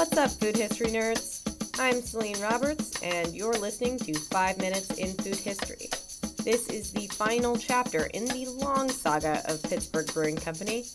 What's 0.00 0.16
up, 0.16 0.30
food 0.30 0.56
history 0.56 0.86
nerds? 0.86 1.42
I'm 1.78 2.00
Celine 2.00 2.40
Roberts, 2.40 2.98
and 3.02 3.36
you're 3.36 3.52
listening 3.52 3.98
to 3.98 4.14
5 4.18 4.56
Minutes 4.56 4.92
in 4.92 5.12
Food 5.12 5.36
History. 5.36 5.90
This 6.42 6.70
is 6.70 6.90
the 6.90 7.06
final 7.08 7.54
chapter 7.58 8.06
in 8.14 8.24
the 8.24 8.46
long 8.46 8.88
saga 8.88 9.42
of 9.46 9.62
Pittsburgh 9.62 10.10
Brewing 10.14 10.36
Company. 10.36 10.86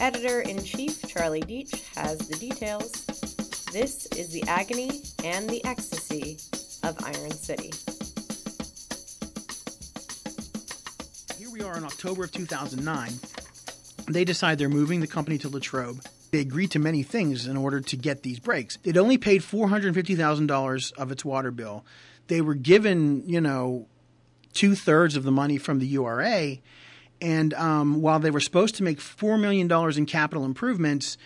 Editor 0.00 0.40
in 0.40 0.64
chief 0.64 1.06
Charlie 1.06 1.42
Deitch 1.42 1.84
has 1.94 2.16
the 2.16 2.36
details. 2.36 3.04
This 3.74 4.06
is 4.16 4.30
the 4.30 4.42
agony 4.44 5.02
and 5.22 5.46
the 5.46 5.62
ecstasy 5.66 6.38
of 6.82 6.96
Iron 7.04 7.32
City. 7.32 7.72
Here 11.36 11.50
we 11.50 11.60
are 11.60 11.76
in 11.76 11.84
October 11.84 12.24
of 12.24 12.32
2009. 12.32 13.12
They 14.08 14.24
decide 14.24 14.56
they're 14.56 14.70
moving 14.70 15.00
the 15.00 15.06
company 15.06 15.36
to 15.36 15.50
Latrobe. 15.50 16.00
They 16.30 16.40
agreed 16.40 16.70
to 16.72 16.78
many 16.78 17.02
things 17.02 17.46
in 17.46 17.56
order 17.56 17.80
to 17.80 17.96
get 17.96 18.22
these 18.22 18.38
breaks. 18.38 18.78
It 18.84 18.96
only 18.96 19.18
paid 19.18 19.42
$450,000 19.42 20.92
of 20.92 21.10
its 21.10 21.24
water 21.24 21.50
bill. 21.50 21.84
They 22.28 22.40
were 22.40 22.54
given, 22.54 23.28
you 23.28 23.40
know, 23.40 23.88
two 24.52 24.74
thirds 24.74 25.16
of 25.16 25.24
the 25.24 25.32
money 25.32 25.58
from 25.58 25.78
the 25.78 25.86
URA. 25.86 26.58
And 27.20 27.54
um, 27.54 28.00
while 28.00 28.20
they 28.20 28.30
were 28.30 28.40
supposed 28.40 28.76
to 28.76 28.82
make 28.82 28.98
$4 28.98 29.40
million 29.40 29.70
in 29.98 30.06
capital 30.06 30.44
improvements, 30.44 31.18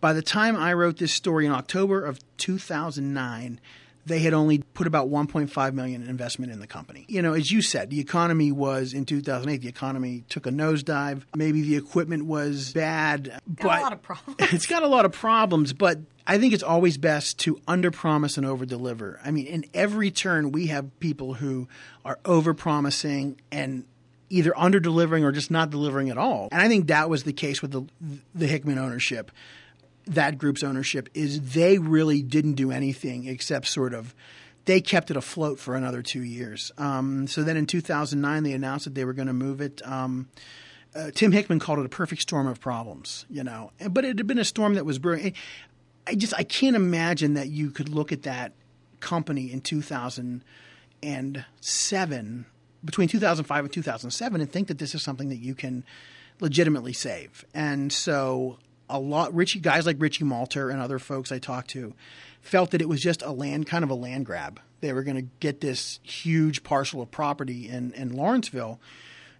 by 0.00 0.12
the 0.12 0.22
time 0.22 0.56
I 0.56 0.72
wrote 0.72 0.98
this 0.98 1.12
story 1.12 1.46
in 1.46 1.52
October 1.52 2.04
of 2.04 2.18
2009, 2.36 3.60
they 4.04 4.18
had 4.18 4.34
only 4.34 4.58
put 4.58 4.86
about 4.86 5.08
1.5 5.08 5.74
million 5.74 6.02
in 6.02 6.08
investment 6.08 6.52
in 6.52 6.60
the 6.60 6.66
company. 6.66 7.04
You 7.08 7.22
know, 7.22 7.34
as 7.34 7.50
you 7.50 7.62
said, 7.62 7.90
the 7.90 8.00
economy 8.00 8.50
was 8.50 8.94
in 8.94 9.04
2008. 9.04 9.62
The 9.62 9.68
economy 9.68 10.24
took 10.28 10.46
a 10.46 10.50
nosedive. 10.50 11.22
Maybe 11.36 11.62
the 11.62 11.76
equipment 11.76 12.26
was 12.26 12.72
bad, 12.72 13.40
Got 13.54 13.62
but 13.62 13.78
a 13.78 13.82
lot 13.82 13.92
of 13.92 14.02
problems. 14.02 14.36
it's 14.52 14.66
got 14.66 14.82
a 14.82 14.88
lot 14.88 15.04
of 15.04 15.12
problems. 15.12 15.72
But 15.72 16.00
I 16.26 16.38
think 16.38 16.52
it's 16.52 16.62
always 16.62 16.98
best 16.98 17.38
to 17.40 17.56
underpromise 17.68 18.38
and 18.38 18.46
overdeliver. 18.46 19.18
I 19.24 19.30
mean, 19.30 19.46
in 19.46 19.64
every 19.72 20.10
turn, 20.10 20.52
we 20.52 20.66
have 20.68 20.98
people 20.98 21.34
who 21.34 21.68
are 22.04 22.18
overpromising 22.24 23.36
and 23.50 23.84
either 24.30 24.52
underdelivering 24.52 25.22
or 25.22 25.30
just 25.30 25.50
not 25.50 25.70
delivering 25.70 26.10
at 26.10 26.18
all. 26.18 26.48
And 26.50 26.60
I 26.60 26.68
think 26.68 26.88
that 26.88 27.08
was 27.10 27.22
the 27.24 27.32
case 27.32 27.62
with 27.62 27.70
the 27.70 27.86
the 28.34 28.46
Hickman 28.46 28.78
ownership 28.78 29.30
that 30.06 30.38
group's 30.38 30.62
ownership 30.62 31.08
is 31.14 31.52
they 31.52 31.78
really 31.78 32.22
didn't 32.22 32.54
do 32.54 32.70
anything 32.70 33.26
except 33.26 33.66
sort 33.66 33.94
of 33.94 34.14
they 34.64 34.80
kept 34.80 35.10
it 35.10 35.16
afloat 35.16 35.58
for 35.58 35.74
another 35.74 36.02
two 36.02 36.22
years. 36.22 36.70
Um, 36.78 37.26
so 37.26 37.42
then 37.42 37.56
in 37.56 37.66
2009 37.66 38.42
they 38.42 38.52
announced 38.52 38.84
that 38.84 38.94
they 38.94 39.04
were 39.04 39.12
going 39.12 39.26
to 39.26 39.32
move 39.32 39.60
it. 39.60 39.84
Um, 39.86 40.28
uh, 40.94 41.10
Tim 41.14 41.32
Hickman 41.32 41.58
called 41.58 41.80
it 41.80 41.86
a 41.86 41.88
perfect 41.88 42.22
storm 42.22 42.46
of 42.46 42.60
problems, 42.60 43.26
you 43.30 43.42
know, 43.42 43.72
but 43.90 44.04
it 44.04 44.18
had 44.18 44.26
been 44.26 44.36
a 44.38 44.44
storm 44.44 44.74
that 44.74 44.84
was 44.84 44.98
brewing. 44.98 45.32
I 46.06 46.14
just 46.14 46.34
I 46.36 46.44
can't 46.44 46.76
imagine 46.76 47.32
that 47.34 47.48
you 47.48 47.70
could 47.70 47.88
look 47.88 48.12
at 48.12 48.22
that 48.24 48.52
company 49.00 49.50
in 49.52 49.60
2007 49.60 52.46
between 52.84 53.08
2005 53.08 53.64
and 53.64 53.72
2007 53.72 54.40
and 54.40 54.50
think 54.50 54.66
that 54.68 54.78
this 54.78 54.94
is 54.94 55.02
something 55.02 55.28
that 55.28 55.38
you 55.38 55.54
can 55.54 55.84
legitimately 56.40 56.92
save. 56.92 57.44
And 57.54 57.92
so 57.92 58.58
a 58.92 58.98
lot 58.98 59.34
Richie 59.34 59.60
guys 59.60 59.86
like 59.86 59.96
Richie 59.98 60.24
Malter 60.24 60.70
and 60.70 60.80
other 60.80 60.98
folks 60.98 61.32
I 61.32 61.38
talked 61.38 61.70
to 61.70 61.94
felt 62.42 62.72
that 62.72 62.82
it 62.82 62.88
was 62.88 63.00
just 63.00 63.22
a 63.22 63.32
land 63.32 63.66
kind 63.66 63.82
of 63.82 63.90
a 63.90 63.94
land 63.94 64.26
grab. 64.26 64.60
They 64.80 64.92
were 64.92 65.02
going 65.02 65.16
to 65.16 65.26
get 65.40 65.60
this 65.60 66.00
huge 66.02 66.62
parcel 66.62 67.00
of 67.00 67.10
property 67.10 67.68
in 67.68 67.92
in 67.94 68.12
Lawrenceville, 68.12 68.80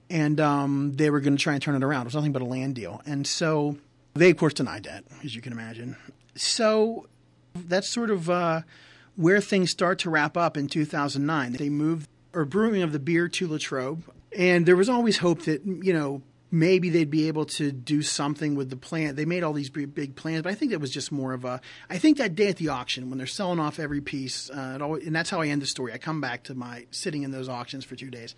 and 0.08 0.40
um, 0.40 0.92
they 0.94 1.10
were 1.10 1.20
going 1.20 1.36
to 1.36 1.42
try 1.42 1.52
and 1.52 1.62
turn 1.62 1.74
it 1.74 1.84
around. 1.84 2.02
It 2.02 2.06
was 2.06 2.14
nothing 2.14 2.32
but 2.32 2.42
a 2.42 2.46
land 2.46 2.74
deal, 2.74 3.02
and 3.06 3.26
so 3.26 3.76
they 4.14 4.30
of 4.30 4.36
course 4.36 4.54
denied 4.54 4.84
that, 4.84 5.04
as 5.24 5.34
you 5.34 5.42
can 5.42 5.52
imagine. 5.52 5.96
So 6.34 7.06
that's 7.54 7.88
sort 7.88 8.10
of 8.10 8.30
uh, 8.30 8.62
where 9.16 9.40
things 9.40 9.70
start 9.70 9.98
to 10.00 10.10
wrap 10.10 10.36
up 10.36 10.56
in 10.56 10.68
2009. 10.68 11.52
They 11.52 11.68
moved 11.68 12.08
or 12.32 12.44
brewing 12.46 12.82
of 12.82 12.92
the 12.92 12.98
beer 12.98 13.28
to 13.28 13.48
Latrobe, 13.48 14.04
and 14.36 14.64
there 14.64 14.76
was 14.76 14.88
always 14.88 15.18
hope 15.18 15.42
that 15.42 15.62
you 15.66 15.92
know 15.92 16.22
maybe 16.52 16.90
they'd 16.90 17.10
be 17.10 17.26
able 17.28 17.46
to 17.46 17.72
do 17.72 18.02
something 18.02 18.54
with 18.54 18.68
the 18.68 18.76
plant. 18.76 19.16
They 19.16 19.24
made 19.24 19.42
all 19.42 19.54
these 19.54 19.70
big, 19.70 20.14
plans, 20.14 20.42
but 20.42 20.52
I 20.52 20.54
think 20.54 20.70
it 20.70 20.80
was 20.80 20.90
just 20.90 21.10
more 21.10 21.32
of 21.32 21.44
a. 21.46 21.60
I 21.88 21.98
think 21.98 22.18
that 22.18 22.34
day 22.34 22.48
at 22.48 22.58
the 22.58 22.68
auction 22.68 23.08
when 23.08 23.18
they're 23.18 23.26
selling 23.26 23.58
off 23.58 23.80
every 23.80 24.02
piece, 24.02 24.50
uh, 24.50 24.78
always, 24.80 25.06
and 25.06 25.16
that's 25.16 25.30
how 25.30 25.40
I 25.40 25.48
end 25.48 25.62
the 25.62 25.66
story. 25.66 25.92
I 25.92 25.98
come 25.98 26.20
back 26.20 26.44
to 26.44 26.54
my 26.54 26.86
sitting 26.90 27.22
in 27.22 27.30
those 27.30 27.48
auctions 27.48 27.84
for 27.84 27.96
two 27.96 28.10
days. 28.10 28.36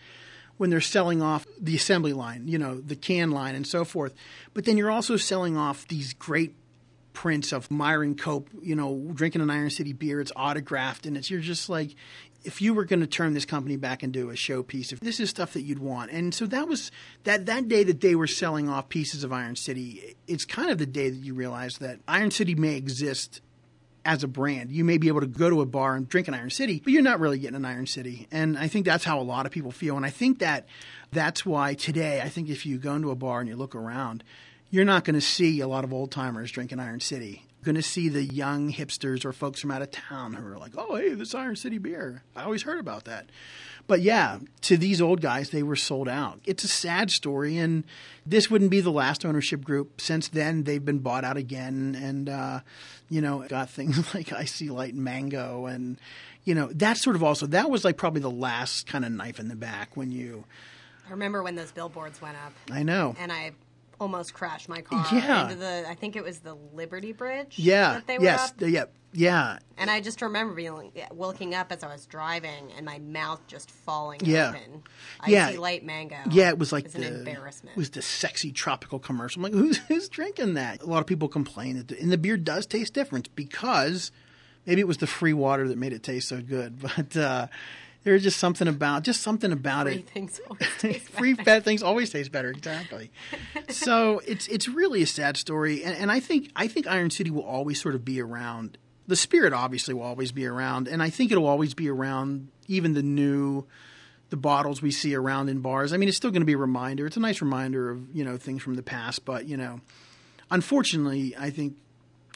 When 0.56 0.70
they're 0.70 0.80
selling 0.80 1.20
off 1.20 1.44
the 1.60 1.75
assembly 1.75 2.12
line, 2.12 2.47
you 2.47 2.58
know, 2.58 2.80
the 2.80 2.94
can 2.94 3.32
line 3.32 3.56
and 3.56 3.66
so 3.66 3.84
forth. 3.84 4.14
But 4.54 4.64
then 4.64 4.76
you're 4.76 4.91
also 4.91 5.16
selling 5.16 5.56
off 5.56 5.88
these 5.88 6.14
great 6.14 6.54
prints 7.12 7.52
of 7.52 7.72
Myron 7.72 8.14
Cope, 8.14 8.50
you 8.62 8.76
know, 8.76 9.10
drinking 9.14 9.41
an 9.41 9.50
Iron 9.50 9.70
City 9.70 9.92
beer. 9.92 10.20
It's 10.20 10.32
autographed, 10.36 11.06
and 11.06 11.16
it's 11.16 11.28
you're 11.28 11.41
just 11.41 11.69
like, 11.69 11.96
if 12.44 12.60
you 12.60 12.75
were 12.75 12.84
going 12.84 13.00
to 13.00 13.06
turn 13.06 13.34
this 13.34 13.44
company 13.44 13.77
back 13.77 14.03
into 14.03 14.31
a 14.31 14.34
showpiece, 14.34 14.93
if 14.93 15.00
this 15.00 15.19
is 15.19 15.31
stuff 15.31 15.55
that 15.55 15.62
you'd 15.62 15.78
want, 15.78 16.10
and 16.10 16.34
so 16.34 16.47
that 16.47 16.69
was 16.69 16.91
that 17.25 17.47
that 17.47 17.69
day 17.69 17.82
that 17.84 18.00
they 18.00 18.15
were 18.15 18.27
selling 18.27 18.69
off 18.69 18.88
pieces 18.88 19.25
of 19.25 19.32
Iron 19.32 19.56
City. 19.56 20.15
It's 20.27 20.44
kind 20.44 20.71
of 20.71 20.78
the 20.78 20.87
day 20.87 21.10
that 21.10 21.16
you 21.16 21.34
realize 21.34 21.78
that 21.78 22.00
Iron 22.06 22.31
City 22.31 22.55
may 22.55 22.77
exist 22.77 23.41
as 24.05 24.22
a 24.22 24.28
brand. 24.28 24.71
You 24.71 24.84
may 24.84 24.99
be 24.99 25.09
able 25.09 25.21
to 25.21 25.27
go 25.27 25.49
to 25.49 25.62
a 25.62 25.66
bar 25.66 25.97
and 25.97 26.09
drink 26.09 26.28
an 26.28 26.34
Iron 26.34 26.50
City, 26.50 26.81
but 26.84 26.93
you're 26.93 27.03
not 27.03 27.21
really 27.21 27.38
getting 27.38 27.56
an 27.56 27.65
Iron 27.65 27.87
City. 27.87 28.28
And 28.31 28.59
I 28.59 28.69
think 28.69 28.84
that's 28.84 29.05
how 29.05 29.19
a 29.19 29.22
lot 29.22 29.47
of 29.47 29.53
people 29.53 29.72
feel. 29.72 29.97
And 29.97 30.05
I 30.05 30.11
think 30.11 30.41
that 30.41 30.66
that's 31.11 31.47
why 31.47 31.75
today, 31.75 32.21
I 32.21 32.28
think 32.28 32.49
if 32.50 32.66
you 32.66 32.78
go 32.78 32.94
into 32.94 33.11
a 33.11 33.15
bar 33.15 33.41
and 33.41 33.49
you 33.49 33.56
look 33.56 33.75
around, 33.75 34.22
you're 34.71 34.84
not 34.84 35.05
going 35.05 35.15
to 35.15 35.21
see 35.21 35.61
a 35.61 35.69
lot 35.69 35.84
of 35.84 35.93
old 35.93 36.11
timers 36.11 36.50
drinking 36.50 36.81
Iron 36.81 37.00
City. 37.00 37.47
Going 37.64 37.75
to 37.76 37.82
see 37.82 38.08
the 38.08 38.25
young 38.25 38.72
hipsters 38.72 39.25
or 39.25 39.32
folks 39.32 39.60
from 39.60 39.70
out 39.70 39.80
of 39.80 39.91
town 39.91 40.34
who 40.34 40.47
are 40.47 40.58
like, 40.58 40.72
oh, 40.76 40.97
hey, 40.97 41.14
this 41.14 41.34
Iron 41.34 41.56
City 41.56 41.78
beer. 41.78 42.22
I 42.36 42.44
always 42.44 42.62
heard 42.62 42.78
about 42.78 43.04
that. 43.04 43.30
But 43.86 44.00
yeah, 44.00 44.38
to 44.62 44.76
these 44.76 45.00
old 45.00 45.20
guys, 45.20 45.50
they 45.50 45.62
were 45.62 45.76
sold 45.76 46.08
out. 46.08 46.41
It's 46.44 46.64
a 46.64 46.69
sad 46.69 47.10
story, 47.10 47.58
and 47.58 47.84
this 48.25 48.50
wouldn't 48.50 48.70
be 48.70 48.80
the 48.80 48.91
last 48.91 49.25
ownership 49.25 49.62
group. 49.62 50.00
Since 50.00 50.28
then, 50.28 50.64
they've 50.64 50.84
been 50.84 51.00
bought 51.00 51.25
out 51.25 51.36
again, 51.36 51.98
and 52.00 52.28
uh, 52.28 52.60
you 53.10 53.20
know, 53.20 53.44
got 53.48 53.69
things 53.69 54.14
like 54.14 54.32
IC 54.32 54.70
Light 54.70 54.94
and 54.94 55.04
Mango, 55.04 55.66
and 55.66 55.98
you 56.44 56.54
know, 56.54 56.69
that 56.72 56.96
sort 56.96 57.16
of 57.16 57.22
also 57.22 57.46
that 57.46 57.70
was 57.70 57.84
like 57.84 57.96
probably 57.96 58.22
the 58.22 58.31
last 58.31 58.86
kind 58.86 59.04
of 59.04 59.12
knife 59.12 59.38
in 59.38 59.48
the 59.48 59.56
back 59.56 59.96
when 59.96 60.10
you. 60.10 60.44
I 61.06 61.10
remember 61.10 61.42
when 61.42 61.54
those 61.54 61.70
billboards 61.70 62.22
went 62.22 62.36
up, 62.44 62.52
I 62.72 62.82
know. 62.82 63.14
and 63.19 63.31
I 63.31 63.52
almost 64.04 64.34
crashed 64.34 64.69
my 64.69 64.82
car 64.82 65.04
Yeah. 65.10 65.44
into 65.44 65.54
the. 65.56 65.84
I 65.88 65.94
think 65.94 66.15
it 66.15 66.22
was 66.22 66.41
the 66.41 66.54
Liberty 66.75 67.12
Bridge. 67.12 67.54
Yeah. 67.59 67.94
that 67.94 68.06
they 68.06 68.19
were 68.19 68.25
yes. 68.25 68.50
up. 68.50 68.59
the- 68.59 68.70
yeah. 68.70 68.84
Yeah. 69.16 69.59
And 69.78 69.91
I 69.91 70.00
just 70.00 70.20
remember 70.22 70.54
being 70.54 70.91
looking 71.12 71.54
up 71.54 71.70
as 71.72 71.82
I 71.84 71.87
was 71.92 72.04
driving, 72.04 72.72
and 72.76 72.84
my 72.84 72.98
mouth 72.98 73.41
just 73.47 73.70
falling 73.70 74.20
Yeah. 74.25 74.48
open. 74.50 74.82
I 75.20 75.31
Yeah. 75.31 75.50
see 75.50 75.56
light 75.56 75.84
mango. 75.87 76.16
Yeah, 76.31 76.48
it 76.48 76.59
was 76.59 76.72
like 76.72 76.84
It's 76.87 76.94
an 76.97 77.00
the 77.03 77.19
embarrassment. 77.19 77.76
It 77.76 77.78
was 77.78 77.91
the 77.91 78.03
sexy 78.03 78.50
tropical 78.53 78.98
commercial. 78.98 79.44
I'm 79.44 79.53
like, 79.53 79.59
who's 79.60 79.78
who's 79.88 80.09
drinking 80.09 80.54
that? 80.54 80.82
A 80.82 80.87
lot 80.87 80.98
of 80.98 81.06
people 81.06 81.28
complain 81.28 81.76
that, 81.76 81.88
the, 81.88 82.00
and 82.00 82.10
the 82.12 82.19
beer 82.19 82.37
does 82.37 82.66
taste 82.66 82.93
different 82.93 83.34
because 83.37 84.10
maybe 84.66 84.81
it 84.81 84.88
was 84.88 84.98
the 84.98 85.06
free 85.06 85.32
water 85.32 85.66
that 85.69 85.78
made 85.78 85.93
it 85.93 86.03
taste 86.03 86.28
so 86.28 86.43
good. 86.43 86.81
But 86.97 87.16
uh, 87.16 87.47
there's 88.04 88.22
just 88.22 88.38
something 88.38 88.69
about 88.69 89.03
just 89.03 89.22
something 89.22 89.50
about 89.53 89.87
Free 89.87 89.97
it. 89.97 90.09
things 90.10 90.41
always 90.48 90.69
free 91.09 91.32
better. 91.34 91.44
fat 91.44 91.65
things 91.65 91.82
always 91.82 92.10
taste 92.10 92.31
better. 92.32 92.50
Exactly. 92.50 93.10
so 93.69 94.20
it's 94.26 94.47
it's 94.48 94.69
really 94.69 95.03
a 95.03 95.06
sad 95.06 95.37
story, 95.37 95.82
and, 95.82 95.97
and 95.97 96.12
I 96.12 96.20
think 96.20 96.50
I 96.54 96.69
think 96.69 96.87
Iron 96.87 97.10
City 97.10 97.31
will 97.31 97.43
always 97.44 97.81
sort 97.81 97.94
of 97.94 98.04
be 98.04 98.20
around. 98.20 98.78
The 99.06 99.16
spirit 99.16 99.53
obviously 99.53 99.93
will 99.94 100.03
always 100.03 100.32
be 100.32 100.47
around, 100.47 100.87
and 100.88 101.03
I 101.03 101.10
think 101.10 101.32
it'll 101.32 101.47
always 101.47 101.75
be 101.75 101.88
around. 101.91 102.48
Even 102.66 102.94
the 102.94 103.03
new, 103.03 103.66
the 104.31 104.37
bottles 104.38 104.81
we 104.81 104.91
see 104.91 105.14
around 105.14 105.50
in 105.50 105.60
bars. 105.60 105.93
I 105.93 105.98
mean, 105.98 106.09
it's 106.09 106.16
still 106.16 106.31
going 106.31 106.41
to 106.41 106.47
be 106.47 106.54
a 106.54 106.59
reminder. 106.59 107.04
It's 107.06 107.19
a 107.19 107.20
nice 107.20 107.43
reminder 107.43 107.91
of 107.91 108.06
you 108.14 108.25
know 108.25 108.37
things 108.38 108.62
from 108.62 108.75
the 108.75 108.82
past, 108.82 109.25
but 109.26 109.46
you 109.46 109.56
know, 109.58 109.81
unfortunately, 110.50 111.34
I 111.38 111.50
think 111.50 111.76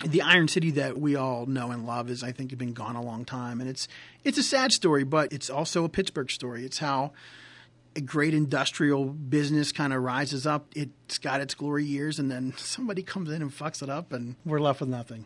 the 0.04 0.22
Iron 0.22 0.48
City 0.48 0.70
that 0.72 0.98
we 0.98 1.16
all 1.16 1.46
know 1.46 1.70
and 1.70 1.86
love 1.86 2.10
is, 2.10 2.22
I 2.22 2.32
think, 2.32 2.56
been 2.56 2.72
gone 2.72 2.96
a 2.96 3.02
long 3.02 3.24
time, 3.24 3.60
and 3.60 3.68
it's 3.68 3.88
it's 4.24 4.38
a 4.38 4.42
sad 4.42 4.72
story, 4.72 5.04
but 5.04 5.32
it's 5.32 5.50
also 5.50 5.84
a 5.84 5.88
Pittsburgh 5.88 6.30
story. 6.30 6.64
It's 6.64 6.78
how 6.78 7.12
a 7.96 8.00
great 8.00 8.34
industrial 8.34 9.06
business 9.06 9.72
kind 9.72 9.92
of 9.92 10.02
rises 10.02 10.46
up. 10.46 10.66
It's 10.76 11.18
got 11.18 11.40
its 11.40 11.54
glory 11.54 11.84
years, 11.84 12.18
and 12.18 12.30
then 12.30 12.54
somebody 12.56 13.02
comes 13.02 13.30
in 13.30 13.42
and 13.42 13.50
fucks 13.50 13.82
it 13.82 13.90
up, 13.90 14.12
and 14.12 14.36
we're 14.44 14.60
left 14.60 14.80
with 14.80 14.88
nothing. 14.88 15.24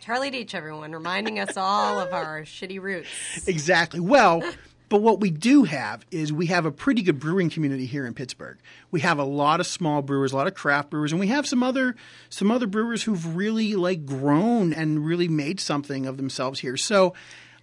Charlie 0.00 0.30
Deitch, 0.30 0.54
everyone, 0.54 0.92
reminding 0.92 1.38
us 1.38 1.56
all 1.56 2.00
of 2.00 2.12
our 2.12 2.42
shitty 2.42 2.80
roots. 2.80 3.46
Exactly. 3.46 4.00
Well, 4.00 4.42
but 4.90 5.02
what 5.02 5.20
we 5.20 5.30
do 5.30 5.62
have 5.62 6.04
is 6.10 6.32
we 6.32 6.46
have 6.46 6.66
a 6.66 6.72
pretty 6.72 7.00
good 7.00 7.20
brewing 7.20 7.48
community 7.48 7.86
here 7.86 8.04
in 8.04 8.12
Pittsburgh. 8.12 8.58
We 8.90 9.00
have 9.00 9.18
a 9.20 9.24
lot 9.24 9.60
of 9.60 9.66
small 9.66 10.02
brewers, 10.02 10.32
a 10.32 10.36
lot 10.36 10.48
of 10.48 10.54
craft 10.54 10.90
brewers, 10.90 11.12
and 11.12 11.20
we 11.20 11.28
have 11.28 11.46
some 11.46 11.62
other 11.62 11.94
some 12.28 12.50
other 12.50 12.66
brewers 12.66 13.04
who've 13.04 13.36
really 13.36 13.76
like 13.76 14.04
grown 14.04 14.72
and 14.72 15.06
really 15.06 15.28
made 15.28 15.60
something 15.60 16.06
of 16.06 16.16
themselves 16.16 16.60
here. 16.60 16.76
So 16.76 17.14